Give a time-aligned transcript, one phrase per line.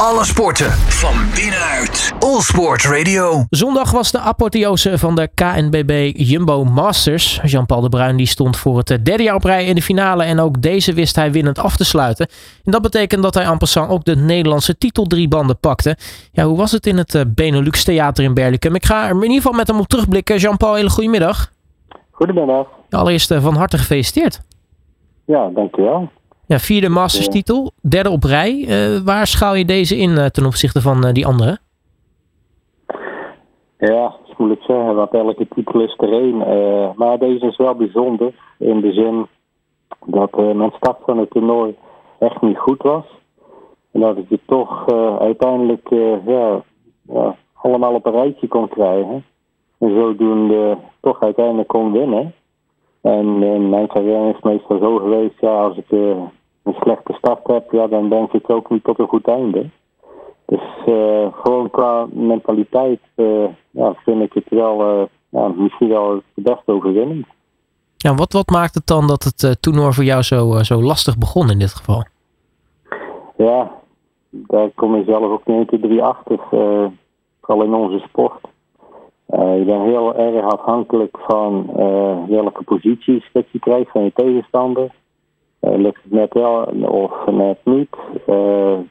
[0.00, 2.12] Alle sporten van binnenuit.
[2.18, 3.44] All Sport Radio.
[3.50, 7.40] Zondag was de apotheose van de KNBB Jumbo Masters.
[7.44, 10.24] Jean-Paul de Bruin die stond voor het derde jaar op rij in de finale.
[10.24, 12.28] En ook deze wist hij winnend af te sluiten.
[12.64, 15.96] En dat betekent dat hij en passant ook de Nederlandse titel drie banden pakte.
[16.32, 18.74] Ja, hoe was het in het eh, Benelux Theater in Berlicum?
[18.74, 20.36] Ik ga er in ieder geval met hem op terugblikken.
[20.36, 21.52] Jean-Paul, hele goedemiddag.
[22.10, 22.66] Goedemiddag.
[22.90, 24.40] Allereerst eh, van harte gefeliciteerd.
[25.24, 26.10] Ja, dankjewel.
[26.48, 28.52] Ja, vierde Masters titel, derde op rij.
[28.54, 31.58] Uh, waar schaal je deze in uh, ten opzichte van uh, die andere?
[33.78, 36.36] Ja, dat is moeilijk zeggen, want elke titel is er één.
[36.96, 39.26] maar deze is wel bijzonder in de zin
[40.06, 41.76] dat mijn start van het toernooi
[42.18, 43.04] echt niet goed was.
[43.92, 45.88] En dat ik het toch uiteindelijk
[46.26, 46.62] ja,
[47.54, 49.24] allemaal op een rijtje kon krijgen.
[49.78, 52.34] En zodoende toch uiteindelijk kon winnen.
[53.00, 55.86] En mijn carrière is meestal zo geweest, ja, als ik
[56.66, 59.70] een slechte start heb, ja, dan denk ik ook niet tot een goed einde.
[60.46, 66.42] Dus uh, gewoon qua mentaliteit uh, ja, vind ik het wel ja, misschien wel de
[66.42, 67.26] beste overwinning.
[67.96, 71.50] Ja, wat, wat maakt het dan dat het toernooi voor jou zo, zo lastig begon
[71.50, 72.04] in dit geval?
[73.36, 73.72] Ja,
[74.30, 76.38] daar kom je zelf ook niet 1, 2, 3 achter.
[77.40, 78.40] vooral in onze sport.
[79.26, 81.66] Je bent heel erg afhankelijk van
[82.28, 84.90] welke posities dat je krijgt van je tegenstander.
[85.66, 87.96] Uh, lukt het net wel of net niet?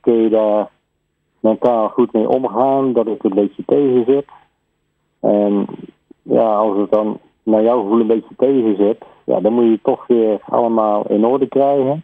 [0.00, 0.70] kun je daar
[1.40, 4.26] mentaal goed mee omgaan, dat het een beetje tegen zit?
[5.20, 5.66] En
[6.22, 9.70] ja, als het dan naar jouw gevoel een beetje tegen zit, ja, dan moet je
[9.70, 12.02] het toch weer allemaal in orde krijgen.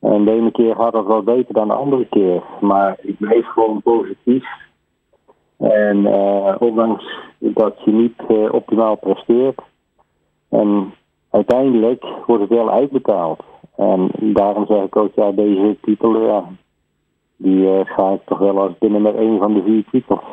[0.00, 2.42] En de ene keer gaat dat wel beter dan de andere keer.
[2.60, 4.46] Maar ik blijf gewoon positief
[5.56, 7.04] en uh, ondanks
[7.38, 9.60] dat je niet optimaal presteert.
[10.48, 10.94] En
[11.30, 13.42] uiteindelijk wordt het wel uitbetaald.
[13.76, 16.44] En daarom zeg ik ook, ja, deze titel, ja,
[17.36, 20.24] die uh, ik toch wel als binnen met een van de vier titels.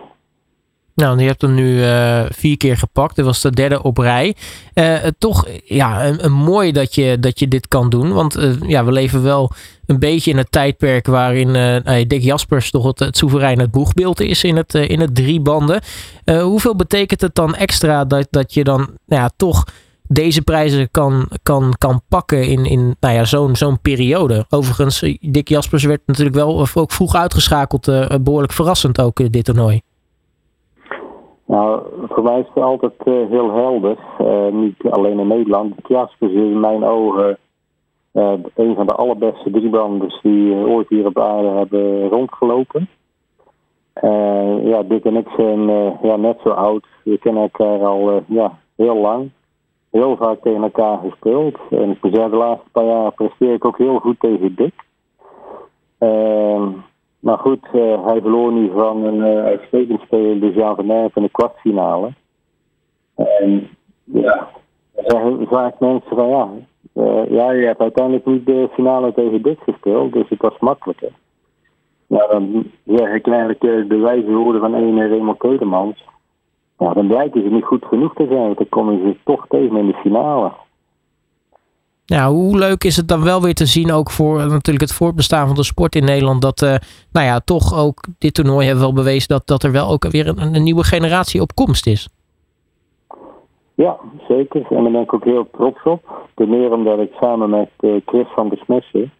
[0.96, 3.16] Nou, je hebt hem nu uh, vier keer gepakt.
[3.16, 4.36] Dit was de derde op rij.
[4.76, 8.14] Uh, toch ja, een, mooi dat je, dat je dit kan doen.
[8.14, 9.52] Want ja, we leven wel
[9.86, 11.54] een beetje in het tijdperk waarin
[12.08, 15.82] Dick Jaspers toch het, het soeverein het boegbeeld is in het, in het drie banden.
[16.42, 19.64] hoeveel betekent het dan extra dat, dat je dan nou ja, toch
[20.14, 24.46] deze prijzen kan, kan, kan pakken in, in nou ja, zo'n zo'n periode?
[24.50, 27.86] Overigens, Dick Jaspers werd natuurlijk wel ook vroeg uitgeschakeld.
[28.24, 29.82] behoorlijk verrassend ook dit toernooi.
[31.46, 33.98] Nou, voor mij is het altijd heel helder.
[34.52, 35.76] Niet alleen in Nederland.
[35.88, 37.38] Jaspers is in mijn ogen
[38.56, 42.90] een van de allerbeste driebanders die ooit hier op aarde hebben rondgelopen.
[44.64, 45.66] ja, Dick en ik zijn
[46.02, 46.86] ja, net zo oud.
[47.04, 49.32] We kennen elkaar al ja, heel lang.
[49.94, 51.58] Heel vaak tegen elkaar gespeeld.
[51.70, 54.74] En ik moet de laatste paar jaar presteer ik ook heel goed tegen Dick.
[55.98, 56.70] Ehm,
[57.20, 61.22] maar goed, uh, hij verloor nu van een uh, uitstekend speler, de Jean van in
[61.22, 62.14] de kwartfinale.
[63.16, 63.68] En
[64.04, 64.50] ja,
[64.94, 66.50] dan zeggen vaak mensen van ja,
[66.94, 71.12] uh, ja, je hebt uiteindelijk niet de finale tegen dit gespeeld, dus het was makkelijker.
[72.08, 76.04] Ja, dan zeg ik eigenlijk de wijze woorden van een Raymond Keudemans.
[76.78, 79.88] Ja, dan blijken ze niet goed genoeg te zijn, dan komen ze toch tegen in
[79.88, 80.52] de finale.
[82.06, 85.48] Ja, hoe leuk is het dan wel weer te zien, ook voor natuurlijk het voortbestaan
[85.48, 86.76] van de sport in Nederland, dat uh,
[87.12, 90.28] nou ja, toch ook dit toernooi heeft wel bewezen dat, dat er wel ook weer
[90.28, 92.10] een, een, nieuwe generatie op komst is.
[93.76, 93.98] Ja,
[94.28, 94.66] zeker.
[94.70, 96.30] En daar ben ik ook heel trots op.
[96.36, 99.12] Ten meer omdat ik samen met uh, Chris van der Smessen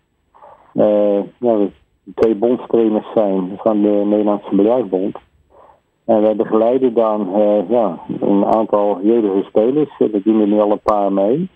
[0.74, 1.68] uh, ja,
[2.16, 5.18] twee bondstrainers zijn van de Nederlandse Bedrijfsbond.
[6.06, 7.30] En wij begeleiden dan
[7.70, 9.90] ja, een aantal jeugdige spelers.
[9.98, 11.50] Daar doen er nu al een paar mee.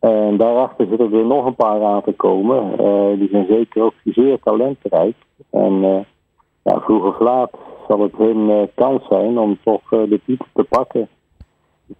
[0.00, 2.80] En daarachter zitten er nog een paar aan te komen.
[2.80, 5.14] Uh, die zijn zeker ook zeer talentrijk.
[5.50, 5.98] En uh,
[6.62, 7.50] ja, vroeg of laat
[7.88, 11.08] zal het hun kans zijn om toch de titel te pakken.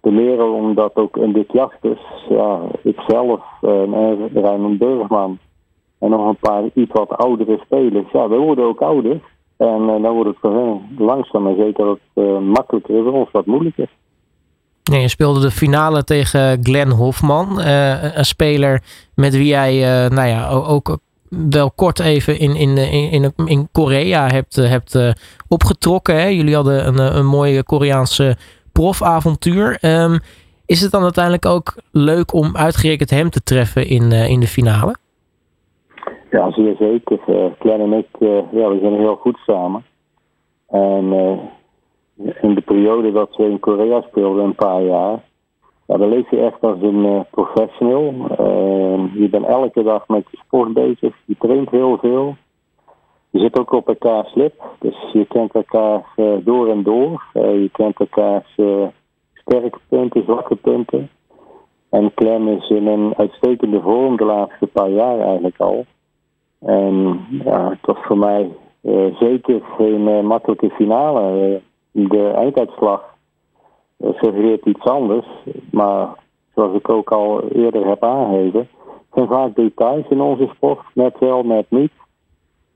[0.01, 5.37] Te leren omdat ook in dit Jaspers, ja, ikzelf en Raymond Burgman
[5.99, 9.21] en nog een paar iets wat oudere spelers, ja, we worden ook ouder.
[9.57, 13.89] En dan wordt het voor hen langzaam maar zeker wat makkelijker is, ons wat moeilijker.
[14.91, 17.61] Nee, je speelde de finale tegen Glenn Hofman.
[17.61, 18.83] Een speler
[19.15, 20.97] met wie jij nou ja, ook
[21.29, 22.77] wel kort even in, in,
[23.11, 24.99] in, in Korea hebt, hebt
[25.47, 26.35] opgetrokken.
[26.35, 28.37] Jullie hadden een, een mooie Koreaanse
[28.71, 29.77] profavontuur.
[29.81, 30.19] Um,
[30.65, 34.95] is het dan uiteindelijk ook leuk om uitgerekend hem te treffen in, in de finale?
[36.29, 37.19] Ja, zeer zeker.
[37.59, 38.07] Glenn en ik
[38.51, 39.85] ja, we zijn heel goed samen.
[40.67, 41.13] En
[42.41, 45.23] in de periode dat we in Korea speelden, een paar jaar,
[45.87, 48.13] ja, dan leef je echt als een uh, professional.
[48.13, 52.35] Uh, je bent elke dag met je sport bezig, je traint heel veel.
[53.29, 54.63] je zit ook op elkaar slip.
[54.79, 56.13] Dus je kent elkaar
[56.43, 57.23] door en door.
[57.33, 58.53] je kent elkaars
[59.33, 61.09] sterke punten, zwakke punten.
[61.89, 65.85] En Clem is in een uitstekende vorm de laatste paar jaar eigenlijk al.
[66.59, 68.51] En ja, het was voor mij
[69.19, 71.61] zeker geen makkelijke finale.
[71.91, 73.15] de einduitslag
[73.99, 75.25] suggereert iets anders.
[75.71, 76.07] Maar
[76.55, 78.67] zoals ik ook al eerder heb aangegeven,
[79.13, 80.79] zijn vaak details in onze sport.
[80.93, 81.91] Net wel, net niet.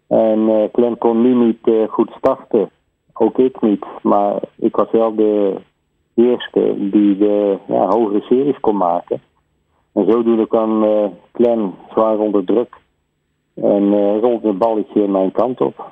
[0.07, 2.69] En uh, Clem kon nu niet uh, goed starten.
[3.13, 3.85] Ook ik niet.
[4.01, 5.55] Maar ik was wel de
[6.15, 9.21] eerste die de ja, hogere series kon maken.
[9.93, 12.80] En zodoende kwam uh, Clem zwaar onder druk.
[13.55, 15.91] En uh, rolde het balletje mijn kant op.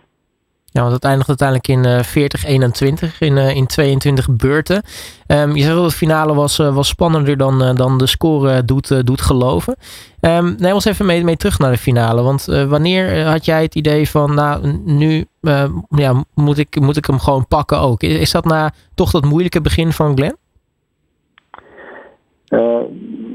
[0.72, 4.84] Ja, want het eindigt uiteindelijk in 40, uh, 21, in, uh, in 22 beurten.
[5.28, 9.06] Um, je zegt dat de finale was, uh, was spannender dan, dan de score doet,
[9.06, 9.76] doet geloven.
[10.22, 12.22] Um, neem ons even mee, mee terug naar de finale.
[12.22, 15.26] Want wanneer had jij het idee van, nou, nu
[15.90, 18.04] ja, moet, ik, moet ik hem gewoon pakken ook?
[18.04, 20.38] Is, is dat na toch dat moeilijke begin van Glenn?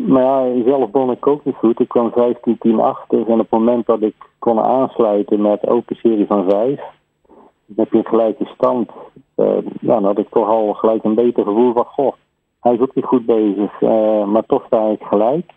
[0.06, 1.80] Maar ja, zelf begon ik ook niet goed.
[1.80, 2.14] Ik kwam 15-10
[2.76, 3.18] achter.
[3.18, 6.80] En op het moment dat ik kon aansluiten met open serie van 5
[7.76, 8.90] heb je een gelijke stand.
[9.36, 12.12] Uh, dan had ik toch al gelijk een beter gevoel van, goh,
[12.60, 15.52] hij is ook niet goed bezig, uh, maar toch sta ik gelijk.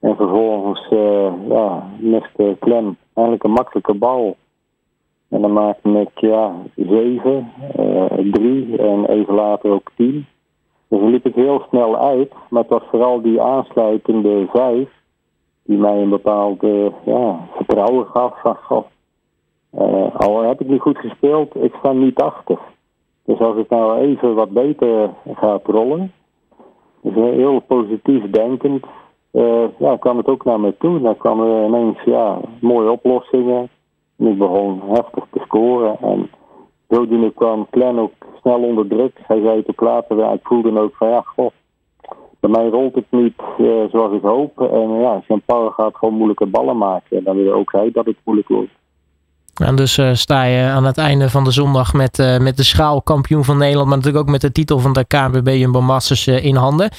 [0.00, 4.36] En vervolgens uh, ja, miste Clem eigenlijk een makkelijke bal.
[5.28, 7.52] En dan maakte ik ja, 7,
[8.30, 10.26] 3 en even later ook 10.
[10.88, 14.88] Dus liep ik heel snel uit, maar het was vooral die aansluitende 5
[15.62, 16.60] die mij een bepaald
[17.04, 18.42] ja, vertrouwen gaf
[19.74, 22.58] uh, al heb ik niet goed gespeeld, ik sta niet achter.
[23.24, 26.12] Dus als ik nou even wat beter ga rollen,
[27.02, 28.84] dus heel positief denkend,
[29.32, 31.00] uh, ja, kwam het ook naar me toe.
[31.00, 33.68] Dan kwamen ineens ja, mooie oplossingen.
[34.18, 35.96] En ik begon heftig te scoren.
[36.00, 36.30] En
[36.88, 39.18] zodoende kwam Clan ook snel onder druk.
[39.26, 41.50] Hij zei later, ja, ik voelde ook van ja, goh,
[42.40, 44.60] bij mij rolt het niet uh, zoals ik hoop.
[44.60, 47.16] En ja, Jean-Paul gaat gewoon moeilijke ballen maken.
[47.16, 48.70] En dan wil ook hij dat het moeilijk wordt.
[49.64, 52.62] En dus uh, sta je aan het einde van de zondag met, uh, met de
[52.62, 56.26] schaal kampioen van Nederland, maar natuurlijk ook met de titel van de KNVB Jumbo Masters
[56.26, 56.90] uh, in handen.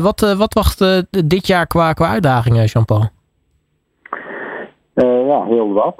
[0.00, 3.04] wat, wat wacht dit jaar qua, qua uitdagingen, Jean-Paul?
[4.94, 5.94] ja, heel wat.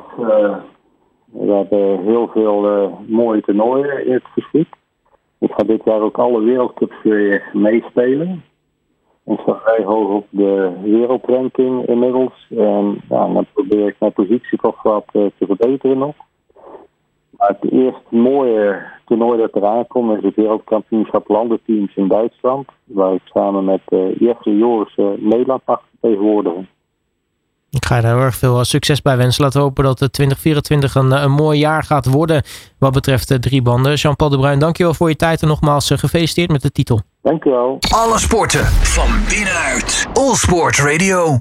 [1.32, 4.76] We hebben heel veel mooie toernooien in het geschikt.
[5.38, 8.44] Ik ga dit jaar ook alle wereldcups weer meespelen.
[9.24, 12.46] Ik sta vrij hoog op de wereldranking inmiddels.
[12.50, 16.14] En ja, dan probeer ik mijn positie toch wat uh, te verbeteren nog.
[17.30, 22.68] Maar het eerste mooie toernooi dat eraan komt is het wereldkampioenschap landenteams in Duitsland.
[22.84, 26.68] Waar ik samen met uh, Jeffrey Joris uh, Nederland mag vertegenwoordigen.
[27.88, 29.42] Ik ga je daar heel erg veel succes bij wensen.
[29.42, 32.42] Laten we hopen dat 2024 een, een mooi jaar gaat worden
[32.78, 33.94] wat betreft de drie banden.
[33.94, 37.00] Jean-Paul de Bruin, dankjewel voor je tijd en nogmaals gefeliciteerd met de titel.
[37.22, 37.78] Dankjewel.
[37.94, 40.06] Alle sporten van binnenuit.
[40.12, 41.36] All Sport Radio.